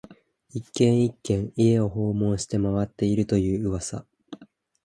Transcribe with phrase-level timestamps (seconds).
[0.49, 4.03] 一軒、一軒、家を訪問して回っていると言う噂